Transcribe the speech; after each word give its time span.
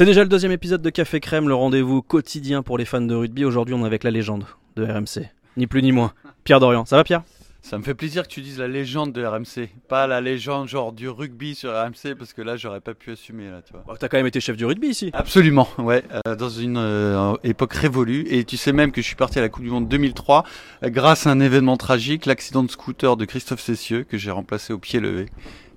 C'est 0.00 0.06
déjà 0.06 0.22
le 0.22 0.30
deuxième 0.30 0.52
épisode 0.52 0.80
de 0.80 0.88
Café 0.88 1.20
Crème, 1.20 1.46
le 1.46 1.54
rendez-vous 1.54 2.00
quotidien 2.00 2.62
pour 2.62 2.78
les 2.78 2.86
fans 2.86 3.02
de 3.02 3.14
rugby. 3.14 3.44
Aujourd'hui, 3.44 3.74
on 3.74 3.82
est 3.82 3.86
avec 3.86 4.02
la 4.02 4.10
légende 4.10 4.46
de 4.74 4.82
RMC. 4.82 5.28
Ni 5.58 5.66
plus 5.66 5.82
ni 5.82 5.92
moins. 5.92 6.14
Pierre 6.42 6.58
Dorian. 6.58 6.86
Ça 6.86 6.96
va, 6.96 7.04
Pierre? 7.04 7.22
Ça 7.60 7.76
me 7.76 7.82
fait 7.82 7.92
plaisir 7.92 8.22
que 8.22 8.28
tu 8.28 8.40
dises 8.40 8.58
la 8.58 8.66
légende 8.66 9.12
de 9.12 9.22
RMC, 9.22 9.68
pas 9.90 10.06
la 10.06 10.22
légende 10.22 10.68
genre 10.68 10.94
du 10.94 11.10
rugby 11.10 11.54
sur 11.54 11.72
RMC, 11.72 12.14
parce 12.18 12.32
que 12.32 12.40
là, 12.40 12.56
j'aurais 12.56 12.80
pas 12.80 12.94
pu 12.94 13.10
assumer, 13.10 13.50
là, 13.50 13.60
tu 13.60 13.74
vois. 13.74 13.84
Bah, 13.86 13.92
T'as 14.00 14.08
quand 14.08 14.16
même 14.16 14.26
été 14.26 14.40
chef 14.40 14.56
du 14.56 14.64
rugby 14.64 14.88
ici. 14.88 15.10
Absolument, 15.12 15.68
ouais, 15.76 16.02
euh, 16.26 16.34
dans 16.34 16.48
une 16.48 16.78
euh, 16.78 17.34
époque 17.44 17.74
révolue. 17.74 18.24
Et 18.30 18.44
tu 18.44 18.56
sais 18.56 18.72
même 18.72 18.92
que 18.92 19.02
je 19.02 19.06
suis 19.06 19.16
parti 19.16 19.38
à 19.38 19.42
la 19.42 19.50
Coupe 19.50 19.64
du 19.64 19.70
Monde 19.70 19.86
2003 19.86 20.46
euh, 20.82 20.88
grâce 20.88 21.26
à 21.26 21.30
un 21.30 21.40
événement 21.40 21.76
tragique, 21.76 22.24
l'accident 22.24 22.62
de 22.62 22.70
scooter 22.70 23.18
de 23.18 23.26
Christophe 23.26 23.60
Cessieux, 23.60 24.04
que 24.04 24.16
j'ai 24.16 24.30
remplacé 24.30 24.72
au 24.72 24.78
pied 24.78 24.98
levé. 24.98 25.26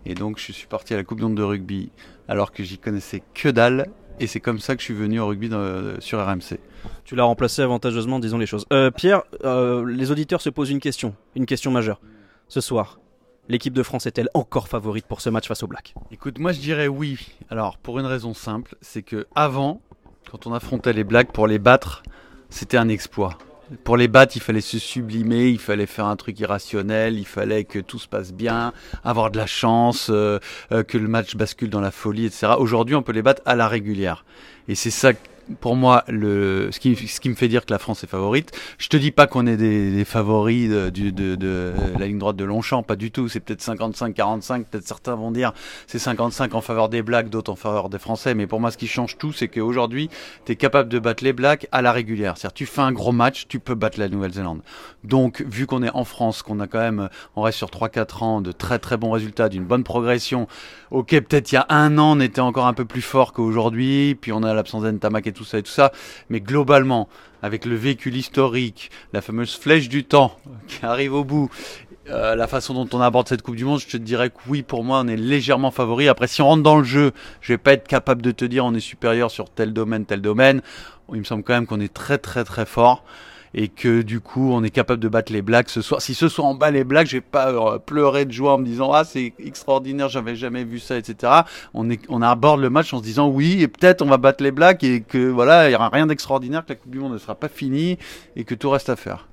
Et 0.06 0.16
donc, 0.16 0.38
je 0.40 0.54
suis 0.54 0.68
parti 0.68 0.94
à 0.94 0.98
la 0.98 1.04
Coupe 1.04 1.18
du 1.18 1.26
Monde 1.26 1.36
de 1.36 1.44
rugby 1.44 1.92
alors 2.30 2.54
que 2.54 2.64
j'y 2.64 2.78
connaissais 2.78 3.22
que 3.34 3.50
dalle. 3.50 3.88
Et 4.20 4.28
c'est 4.28 4.40
comme 4.40 4.60
ça 4.60 4.76
que 4.76 4.82
je 4.82 4.86
suis 4.86 4.94
venu 4.94 5.20
au 5.20 5.28
rugby 5.28 5.50
dans- 5.50 6.00
sur 6.00 6.20
RMC. 6.24 6.60
Tu 7.04 7.16
l'as 7.16 7.24
remplacé 7.24 7.62
avantageusement, 7.62 8.20
disons 8.20 8.38
les 8.38 8.46
choses. 8.46 8.66
Euh, 8.72 8.92
Pierre, 8.92 9.24
euh, 9.44 9.86
les 9.86 10.12
auditeurs 10.12 10.42
se 10.42 10.50
posent 10.50 10.70
une 10.70 10.80
question, 10.80 11.16
une 11.36 11.46
question 11.46 11.72
majeure. 11.72 12.00
Ce 12.48 12.62
soir, 12.62 13.00
l'équipe 13.50 13.74
de 13.74 13.84
France 13.84 14.06
est-elle 14.06 14.30
encore 14.34 14.68
favorite 14.68 15.06
pour 15.08 15.20
ce 15.22 15.30
match 15.30 15.48
face 15.48 15.64
aux 15.64 15.68
Blacks 15.68 15.96
Écoute, 16.12 16.40
moi 16.40 16.52
je 16.52 16.60
dirais 16.60 16.88
oui. 16.88 17.18
Alors, 17.50 17.78
pour 17.78 18.00
une 18.00 18.06
raison 18.06 18.34
simple, 18.34 18.76
c'est 18.82 19.02
que 19.02 19.26
avant, 19.36 19.82
quand 20.32 20.46
on 20.48 20.54
affrontait 20.54 20.94
les 20.94 21.04
Blacks 21.04 21.32
pour 21.32 21.48
les 21.48 21.60
battre, 21.60 22.04
c'était 22.50 22.78
un 22.78 22.90
exploit. 22.90 23.38
Pour 23.84 23.98
les 23.98 24.08
battre, 24.08 24.36
il 24.36 24.42
fallait 24.42 24.62
se 24.62 24.80
sublimer, 24.80 25.50
il 25.50 25.60
fallait 25.60 25.86
faire 25.86 26.06
un 26.06 26.16
truc 26.16 26.40
irrationnel, 26.40 27.18
il 27.18 27.26
fallait 27.26 27.64
que 27.64 27.80
tout 27.80 28.00
se 28.00 28.08
passe 28.08 28.34
bien, 28.34 28.74
avoir 29.04 29.32
de 29.32 29.38
la 29.38 29.46
chance, 29.46 30.08
euh, 30.10 30.40
euh, 30.72 30.84
que 30.84 30.98
le 30.98 31.08
match 31.08 31.36
bascule 31.36 31.70
dans 31.70 31.82
la 31.82 31.92
folie, 31.92 32.26
etc. 32.26 32.54
Aujourd'hui, 32.58 32.96
on 32.96 33.02
peut 33.02 33.12
les 33.12 33.22
battre 33.22 33.42
à 33.46 33.56
la 33.56 33.68
régulière. 33.68 34.26
Et 34.68 34.76
c'est 34.76 34.92
ça, 34.92 35.12
pour 35.60 35.76
moi, 35.76 36.04
le, 36.08 36.70
ce, 36.72 36.80
qui, 36.80 36.96
ce 36.96 37.20
qui 37.20 37.30
me 37.30 37.36
fait 37.36 37.48
dire 37.48 37.66
que 37.66 37.74
la 37.74 37.80
France 37.80 38.04
est 38.04 38.08
favorite. 38.08 38.52
Je 38.78 38.88
te 38.88 38.98
dis 38.98 39.12
pas 39.12 39.28
qu'on 39.28 39.46
est 39.48 39.58
des, 39.58 39.92
des 39.92 40.06
favoris 40.06 40.70
de, 40.70 40.90
du- 40.90 41.12
de, 41.12 41.36
de 41.36 41.74
la 42.00 42.08
ligne 42.08 42.18
droite 42.20 42.36
de 42.36 42.44
Longchamp, 42.46 42.84
pas 42.84 42.96
du 42.96 43.12
tout. 43.12 43.28
C'est 43.28 43.40
peut-être 43.40 43.62
55-45, 43.64 44.64
peut-être 44.66 44.88
certains 44.88 45.16
vont 45.16 45.32
dire 45.32 45.54
c'est 45.88 46.00
55 46.00 46.54
en 46.56 46.62
faveur 46.62 46.90
des 46.90 47.02
Blacks, 47.02 47.30
d'autres 47.30 47.52
en 47.52 47.56
faveur 47.56 47.90
des 47.90 48.00
Français. 48.00 48.34
Mais 48.36 48.48
pour 48.48 48.60
moi, 48.60 48.72
ce 48.72 48.78
qui 48.78 48.88
change 48.88 49.18
tout, 49.18 49.32
c'est 49.34 49.48
qu'aujourd'hui, 49.48 50.10
tu 50.46 50.54
es 50.54 50.56
capable 50.56 50.90
de 50.90 51.00
battre 51.00 51.24
les 51.24 51.34
Blacks 51.34 51.68
à 51.72 51.82
la 51.82 51.92
régulière. 51.92 52.38
C'est-à-dire, 52.38 52.54
tu 52.54 52.66
fais 52.66 52.82
un 52.82 52.92
gros 52.92 53.12
match, 53.12 53.46
tu 53.48 53.60
peux 53.60 53.76
battre 53.76 54.00
la 54.00 54.10
Nouvelle-Zélande. 54.10 54.62
Donc, 55.04 55.44
vu 55.48 55.66
qu'on 55.68 55.84
est 55.84 55.92
en 55.94 56.06
France, 56.06 56.42
qu'on 56.44 56.60
a 56.60 56.68
quand 56.68 56.80
même, 56.80 57.10
on 57.36 57.42
reste 57.42 57.58
sur 57.58 57.70
3-4 57.70 58.24
ans 58.24 58.42
de 58.42 58.52
très 58.52 58.80
très 58.80 58.98
bons 58.98 59.12
résultats, 59.12 59.50
d'une 59.50 59.66
bonne 59.66 59.84
progression. 59.84 60.48
Ok, 60.92 61.10
peut-être 61.10 61.52
il 61.52 61.56
y 61.56 61.58
a 61.58 61.66
un 61.70 61.98
an, 61.98 62.18
on 62.18 62.20
était 62.20 62.40
encore 62.42 62.68
un 62.68 62.74
peu 62.74 62.86
plus 62.86 63.02
fort 63.02 63.34
qu'aujourd'hui, 63.34 64.16
puis 64.16 64.32
on 64.32 64.44
a 64.44 64.54
l'absence 64.54 64.84
d'Entamac 64.84 65.28
tout 65.34 65.44
ça 65.44 65.60
et 65.60 65.64
tout 65.64 65.72
ça. 65.72 65.92
Mais 66.30 66.40
globalement, 66.40 67.10
avec 67.42 67.66
le 67.66 67.76
véhicule 67.76 68.16
historique, 68.16 68.92
la 69.12 69.22
fameuse 69.22 69.56
flèche 69.56 69.90
du 69.90 70.04
temps 70.04 70.38
qui 70.68 70.86
arrive 70.86 71.14
au 71.14 71.24
bout, 71.24 71.50
euh, 72.10 72.36
la 72.36 72.48
façon 72.48 72.74
dont 72.74 72.88
on 72.98 73.02
aborde 73.02 73.28
cette 73.28 73.42
Coupe 73.42 73.56
du 73.56 73.66
Monde, 73.66 73.80
je 73.80 73.88
te 73.88 73.98
dirais 73.98 74.30
que 74.30 74.38
oui, 74.48 74.62
pour 74.62 74.84
moi, 74.84 75.02
on 75.04 75.08
est 75.08 75.16
légèrement 75.16 75.72
favori. 75.72 76.08
Après, 76.08 76.28
si 76.28 76.42
on 76.42 76.48
rentre 76.48 76.64
dans 76.64 76.78
le 76.78 76.84
jeu, 76.84 77.12
je 77.42 77.54
vais 77.54 77.58
pas 77.58 77.74
être 77.74 77.88
capable 77.88 78.22
de 78.22 78.32
te 78.32 78.46
dire 78.46 78.66
on 78.66 78.74
est 78.74 78.80
supérieur 78.80 79.32
sur 79.32 79.50
tel 79.50 79.74
domaine, 79.74 80.06
tel 80.06 80.22
domaine. 80.22 80.62
Il 81.12 81.20
me 81.20 81.24
semble 81.24 81.44
quand 81.44 81.54
même 81.54 81.68
qu'on 81.68 81.80
est 81.80 81.94
très 81.94 82.18
très 82.18 82.44
très 82.44 82.66
fort 82.66 83.04
et 83.54 83.68
que 83.68 84.02
du 84.02 84.20
coup 84.20 84.52
on 84.52 84.64
est 84.64 84.70
capable 84.70 85.02
de 85.02 85.08
battre 85.08 85.32
les 85.32 85.42
Blacks 85.42 85.70
ce 85.70 85.82
soir. 85.82 86.02
Si 86.02 86.14
ce 86.14 86.28
soir 86.28 86.48
on 86.48 86.56
bat 86.56 86.72
les 86.72 86.84
Blacks, 86.84 87.08
je 87.08 87.18
vais 87.18 87.22
pas 87.22 87.52
euh, 87.52 87.80
pleurer 87.80 88.26
de 88.26 88.32
joie 88.32 88.54
en 88.54 88.58
me 88.58 88.66
disant 88.66 88.92
ah 88.92 89.04
c'est 89.04 89.34
extraordinaire, 89.40 90.10
j'avais 90.10 90.36
jamais 90.36 90.64
vu 90.64 90.80
ça, 90.80 90.98
etc. 90.98 91.32
On 91.74 91.90
est 91.90 92.02
on 92.10 92.22
aborde 92.22 92.62
le 92.62 92.70
match 92.70 92.94
en 92.94 93.00
se 93.00 93.04
disant 93.04 93.30
oui 93.30 93.62
et 93.62 93.68
peut-être 93.68 94.02
on 94.02 94.08
va 94.08 94.18
battre 94.18 94.44
les 94.44 94.52
Blacks 94.52 94.84
et 94.84 95.02
que 95.02 95.30
voilà 95.30 95.70
il 95.70 95.74
y 95.74 95.76
aura 95.76 95.90
rien 95.90 96.08
d'extraordinaire, 96.08 96.66
que 96.66 96.70
la 96.70 96.76
Coupe 96.76 96.92
du 96.92 97.00
Monde 97.00 97.14
ne 97.14 97.18
sera 97.18 97.36
pas 97.36 97.50
finie 97.50 97.98
et 98.36 98.44
que 98.44 98.56
tout 98.56 98.70
reste 98.70 98.90
à 98.90 98.96
faire. 98.96 99.28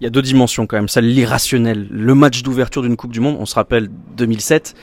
Il 0.00 0.04
y 0.04 0.06
a 0.06 0.10
deux 0.10 0.22
dimensions 0.22 0.66
quand 0.66 0.76
même, 0.76 0.88
celle 0.88 1.12
l'irrationnel, 1.12 1.86
le 1.90 2.14
match 2.14 2.42
d'ouverture 2.42 2.82
d'une 2.82 2.96
Coupe 2.96 3.12
du 3.12 3.20
Monde, 3.20 3.36
on 3.38 3.44
se 3.44 3.54
rappelle 3.54 3.90
2007 4.16 4.74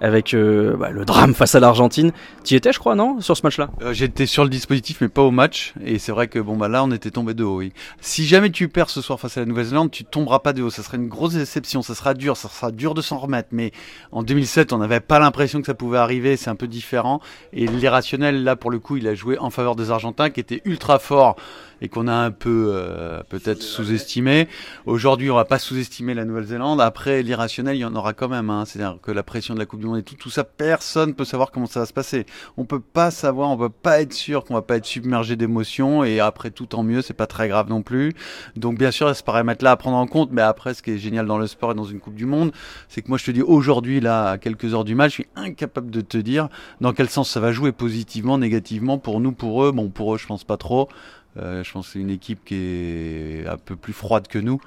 avec 0.00 0.34
euh, 0.34 0.76
bah, 0.76 0.90
le 0.90 1.04
drame 1.04 1.34
face 1.34 1.54
à 1.54 1.60
l'Argentine. 1.60 2.12
Tu 2.44 2.54
y 2.54 2.56
étais 2.56 2.72
je 2.72 2.78
crois 2.78 2.94
non 2.94 3.20
sur 3.20 3.36
ce 3.36 3.42
match-là? 3.42 3.70
Euh, 3.82 3.92
J'étais 3.92 4.26
sur 4.26 4.44
le 4.44 4.50
dispositif, 4.50 5.00
mais 5.00 5.08
pas 5.08 5.22
au 5.22 5.30
match. 5.30 5.74
Et 5.84 5.98
c'est 5.98 6.12
vrai 6.12 6.28
que 6.28 6.38
bon 6.38 6.56
bah 6.56 6.68
là, 6.68 6.84
on 6.84 6.90
était 6.92 7.10
tombé 7.10 7.34
de 7.34 7.44
haut. 7.44 7.62
Si 8.00 8.26
jamais 8.26 8.50
tu 8.50 8.68
perds 8.68 8.90
ce 8.90 9.00
soir 9.00 9.18
face 9.18 9.36
à 9.36 9.40
la 9.40 9.46
Nouvelle-Zélande, 9.46 9.90
tu 9.90 10.04
tomberas 10.04 10.40
pas 10.40 10.52
de 10.52 10.62
haut. 10.62 10.70
Ça 10.70 10.82
serait 10.82 10.96
une 10.96 11.08
grosse 11.08 11.34
déception. 11.34 11.82
Ça 11.82 11.94
sera 11.94 12.14
dur. 12.14 12.36
Ça 12.36 12.48
sera 12.48 12.70
dur 12.70 12.94
de 12.94 13.02
s'en 13.02 13.18
remettre. 13.18 13.48
Mais 13.52 13.72
en 14.12 14.22
2007, 14.22 14.72
on 14.72 14.78
n'avait 14.78 15.00
pas 15.00 15.18
l'impression 15.18 15.60
que 15.60 15.66
ça 15.66 15.74
pouvait 15.74 15.98
arriver. 15.98 16.36
C'est 16.36 16.50
un 16.50 16.56
peu 16.56 16.68
différent. 16.68 17.20
Et 17.52 17.66
l'irrationnel, 17.66 18.44
là, 18.44 18.56
pour 18.56 18.70
le 18.70 18.78
coup, 18.78 18.96
il 18.96 19.06
a 19.08 19.14
joué 19.14 19.38
en 19.38 19.50
faveur 19.50 19.76
des 19.76 19.90
Argentins, 19.90 20.30
qui 20.30 20.40
étaient 20.40 20.62
ultra 20.64 20.98
forts 20.98 21.36
et 21.80 21.88
qu'on 21.88 22.08
a 22.08 22.12
un 22.12 22.30
peu 22.30 22.72
euh, 22.74 23.22
peut-être 23.28 23.62
sous-estimé. 23.62 24.48
Aujourd'hui, 24.86 25.30
on 25.30 25.36
va 25.36 25.44
pas 25.44 25.58
sous-estimer 25.58 26.14
la 26.14 26.24
Nouvelle-Zélande. 26.24 26.80
Après, 26.80 27.22
l'irrationnel, 27.22 27.76
il 27.76 27.80
y 27.80 27.84
en 27.84 27.94
aura 27.94 28.12
quand 28.14 28.28
même. 28.28 28.50
Hein. 28.50 28.64
C'est-à-dire 28.66 28.98
que 29.00 29.12
la 29.12 29.22
pression 29.22 29.54
de 29.54 29.58
la 29.58 29.66
Coupe 29.66 29.80
du 29.80 29.86
Et 29.96 30.02
tout, 30.02 30.14
tout 30.14 30.30
ça, 30.30 30.44
personne 30.44 31.14
peut 31.14 31.24
savoir 31.24 31.50
comment 31.50 31.66
ça 31.66 31.80
va 31.80 31.86
se 31.86 31.92
passer. 31.92 32.26
On 32.56 32.64
peut 32.64 32.80
pas 32.80 33.10
savoir, 33.10 33.50
on 33.50 33.56
peut 33.56 33.68
pas 33.68 34.00
être 34.00 34.12
sûr 34.12 34.44
qu'on 34.44 34.54
va 34.54 34.62
pas 34.62 34.76
être 34.76 34.86
submergé 34.86 35.36
d'émotions. 35.36 36.04
Et 36.04 36.20
après, 36.20 36.50
tout 36.50 36.66
tant 36.66 36.82
mieux, 36.82 37.02
c'est 37.02 37.14
pas 37.14 37.26
très 37.26 37.48
grave 37.48 37.68
non 37.68 37.82
plus. 37.82 38.14
Donc, 38.56 38.78
bien 38.78 38.90
sûr, 38.90 39.14
ce 39.14 39.22
paramètre-là 39.22 39.72
à 39.72 39.76
prendre 39.76 39.96
en 39.96 40.06
compte. 40.06 40.30
Mais 40.32 40.42
après, 40.42 40.74
ce 40.74 40.82
qui 40.82 40.92
est 40.92 40.98
génial 40.98 41.26
dans 41.26 41.38
le 41.38 41.46
sport 41.46 41.72
et 41.72 41.74
dans 41.74 41.84
une 41.84 42.00
Coupe 42.00 42.14
du 42.14 42.26
Monde, 42.26 42.52
c'est 42.88 43.02
que 43.02 43.08
moi, 43.08 43.18
je 43.18 43.24
te 43.24 43.30
dis 43.30 43.42
aujourd'hui, 43.42 44.00
là, 44.00 44.30
à 44.30 44.38
quelques 44.38 44.74
heures 44.74 44.84
du 44.84 44.94
match, 44.94 45.10
je 45.10 45.14
suis 45.14 45.28
incapable 45.36 45.90
de 45.90 46.00
te 46.00 46.18
dire 46.18 46.48
dans 46.80 46.92
quel 46.92 47.08
sens 47.08 47.30
ça 47.30 47.40
va 47.40 47.52
jouer 47.52 47.72
positivement, 47.72 48.38
négativement, 48.38 48.98
pour 48.98 49.20
nous, 49.20 49.32
pour 49.32 49.64
eux. 49.64 49.72
Bon, 49.72 49.88
pour 49.88 50.14
eux, 50.14 50.18
je 50.18 50.26
pense 50.26 50.44
pas 50.44 50.56
trop. 50.56 50.88
Euh, 51.40 51.62
je 51.64 51.72
pense 51.72 51.86
que 51.86 51.92
c'est 51.94 51.98
une 52.00 52.10
équipe 52.10 52.44
qui 52.44 52.54
est 52.56 53.46
un 53.46 53.56
peu 53.56 53.76
plus 53.76 53.92
froide 53.92 54.26
que 54.28 54.38
nous. 54.38 54.60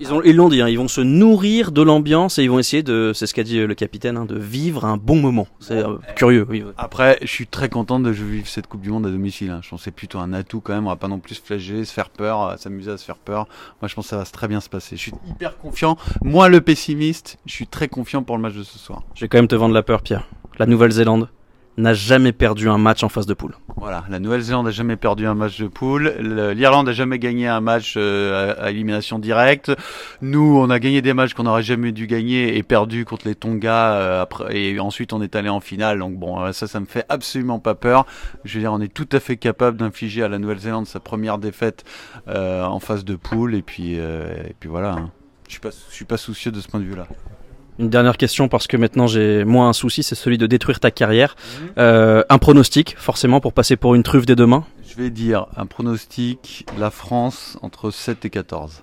Ils 0.00 0.12
ont- 0.12 0.22
ils 0.22 0.34
l'ont 0.36 0.48
dit, 0.48 0.60
hein, 0.60 0.68
ils 0.68 0.78
vont 0.78 0.88
se 0.88 1.00
nourrir 1.00 1.72
de 1.72 1.80
l'ambiance 1.82 2.38
et 2.38 2.42
ils 2.44 2.50
vont 2.50 2.58
essayer 2.58 2.82
de, 2.82 3.12
c'est 3.14 3.26
ce 3.26 3.34
qu'a 3.34 3.42
dit 3.44 3.58
le 3.58 3.74
capitaine, 3.74 4.16
hein, 4.16 4.24
de 4.24 4.38
vivre 4.38 4.84
un 4.84 4.96
bon 4.96 5.16
moment. 5.20 5.46
C'est 5.60 5.78
euh, 5.84 5.96
curieux, 6.16 6.46
oui. 6.48 6.64
Après, 6.76 7.18
je 7.22 7.26
suis 7.28 7.46
très 7.46 7.68
content 7.68 7.98
de 8.00 8.10
vivre 8.10 8.46
cette 8.46 8.66
Coupe 8.66 8.82
du 8.82 8.90
Monde 8.90 9.06
à 9.06 9.10
domicile. 9.10 9.50
hein. 9.50 9.60
Je 9.62 9.70
pense 9.70 9.80
que 9.80 9.84
c'est 9.84 9.90
plutôt 9.90 10.18
un 10.18 10.32
atout 10.32 10.60
quand 10.60 10.74
même. 10.74 10.86
On 10.86 10.90
va 10.90 10.96
pas 10.96 11.08
non 11.08 11.18
plus 11.18 11.36
se 11.36 11.42
flageller, 11.42 11.84
se 11.84 11.92
faire 11.92 12.10
peur, 12.10 12.42
euh, 12.42 12.56
s'amuser 12.56 12.90
à 12.90 12.96
se 12.98 13.04
faire 13.04 13.16
peur. 13.16 13.46
Moi, 13.80 13.88
je 13.88 13.94
pense 13.94 14.06
que 14.06 14.10
ça 14.10 14.16
va 14.18 14.24
très 14.24 14.48
bien 14.48 14.60
se 14.60 14.68
passer. 14.68 14.96
Je 14.96 15.02
suis 15.02 15.12
hyper 15.30 15.56
confiant. 15.58 15.96
Moi, 16.22 16.48
le 16.48 16.60
pessimiste, 16.60 17.38
je 17.46 17.52
suis 17.52 17.66
très 17.66 17.88
confiant 17.88 18.22
pour 18.22 18.36
le 18.36 18.42
match 18.42 18.54
de 18.54 18.62
ce 18.64 18.78
soir. 18.78 19.02
Je 19.14 19.22
vais 19.22 19.28
quand 19.28 19.38
même 19.38 19.48
te 19.48 19.54
vendre 19.56 19.74
la 19.74 19.82
peur, 19.82 20.02
Pierre. 20.02 20.26
La 20.58 20.66
Nouvelle-Zélande 20.66 21.28
n'a 21.78 21.92
jamais 21.94 22.32
perdu 22.32 22.68
un 22.68 22.78
match 22.78 23.02
en 23.02 23.08
phase 23.08 23.26
de 23.26 23.34
poule. 23.34 23.54
Voilà, 23.76 24.04
la 24.08 24.18
Nouvelle-Zélande 24.18 24.66
a 24.68 24.70
jamais 24.70 24.96
perdu 24.96 25.26
un 25.26 25.34
match 25.34 25.60
de 25.60 25.66
poule, 25.68 26.14
Le- 26.18 26.52
l'Irlande 26.52 26.88
a 26.88 26.92
jamais 26.92 27.18
gagné 27.18 27.46
un 27.46 27.60
match 27.60 27.94
euh, 27.98 28.54
à, 28.58 28.70
élimination 28.70 29.18
directe. 29.18 29.70
Nous, 30.22 30.58
on 30.58 30.70
a 30.70 30.78
gagné 30.78 31.02
des 31.02 31.12
matchs 31.12 31.34
qu'on 31.34 31.42
n'aurait 31.42 31.62
jamais 31.62 31.92
dû 31.92 32.06
gagner 32.06 32.56
et 32.56 32.62
perdu 32.62 33.04
contre 33.04 33.28
les 33.28 33.34
Tonga. 33.34 33.92
euh, 33.96 34.26
et 34.50 34.80
ensuite, 34.80 35.12
on 35.12 35.20
est 35.20 35.36
allé 35.36 35.48
en 35.50 35.60
finale. 35.60 35.98
Donc 35.98 36.14
bon, 36.16 36.40
euh, 36.42 36.52
ça, 36.52 36.66
ça 36.66 36.80
me 36.80 36.86
fait 36.86 37.04
absolument 37.10 37.58
pas 37.58 37.74
peur. 37.74 38.06
Je 38.44 38.54
veux 38.54 38.60
dire, 38.60 38.72
on 38.72 38.80
est 38.80 38.92
tout 38.92 39.08
à 39.12 39.20
fait 39.20 39.36
capable 39.36 39.76
d'infliger 39.76 40.22
à 40.22 40.28
la 40.28 40.38
Nouvelle-Zélande 40.38 40.86
sa 40.86 41.00
première 41.00 41.36
défaite 41.38 41.84
en 42.26 42.80
phase 42.80 43.04
de 43.04 43.16
poule. 43.16 43.54
Et 43.54 43.62
puis, 43.62 43.94
et 43.94 44.54
puis 44.58 44.68
voilà. 44.68 44.92
hein. 44.92 45.10
Je 45.48 45.52
suis 45.54 45.60
je 45.90 45.94
suis 45.94 46.04
pas 46.04 46.16
soucieux 46.16 46.50
de 46.50 46.60
ce 46.60 46.66
point 46.68 46.80
de 46.80 46.84
vue-là. 46.86 47.06
Une 47.78 47.90
dernière 47.90 48.16
question 48.16 48.48
parce 48.48 48.66
que 48.66 48.76
maintenant 48.76 49.06
j'ai 49.06 49.44
moins 49.44 49.68
un 49.68 49.72
souci, 49.72 50.02
c'est 50.02 50.14
celui 50.14 50.38
de 50.38 50.46
détruire 50.46 50.80
ta 50.80 50.90
carrière. 50.90 51.36
Euh, 51.78 52.22
un 52.30 52.38
pronostic, 52.38 52.96
forcément, 52.98 53.40
pour 53.40 53.52
passer 53.52 53.76
pour 53.76 53.94
une 53.94 54.02
truffe 54.02 54.24
des 54.24 54.34
deux 54.34 54.46
mains. 54.46 54.64
Je 54.88 54.96
vais 54.96 55.10
dire 55.10 55.46
un 55.56 55.66
pronostic, 55.66 56.66
la 56.78 56.90
France 56.90 57.58
entre 57.62 57.90
7 57.90 58.24
et 58.24 58.30
14. 58.30 58.82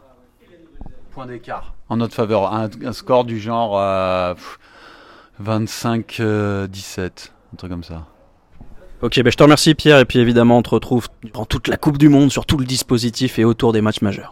Point 1.11 1.25
d'écart. 1.25 1.73
En 1.89 1.97
notre 1.97 2.13
faveur. 2.13 2.53
Un, 2.53 2.69
un 2.85 2.93
score 2.93 3.23
du 3.23 3.39
genre 3.39 3.79
euh, 3.79 4.35
25-17. 5.43 7.09
un 7.53 7.55
truc 7.57 7.71
comme 7.71 7.83
ça. 7.83 8.05
Ok, 9.03 9.21
ben 9.21 9.29
je 9.29 9.35
te 9.35 9.43
remercie 9.43 9.75
Pierre 9.75 9.99
et 9.99 10.05
puis 10.05 10.19
évidemment 10.19 10.59
on 10.59 10.61
te 10.61 10.69
retrouve 10.69 11.09
durant 11.23 11.43
toute 11.43 11.67
la 11.67 11.75
Coupe 11.75 11.97
du 11.97 12.07
Monde 12.07 12.31
sur 12.31 12.45
tout 12.45 12.57
le 12.57 12.65
dispositif 12.65 13.37
et 13.37 13.43
autour 13.43 13.73
des 13.73 13.81
matchs 13.81 14.01
majeurs. 14.01 14.31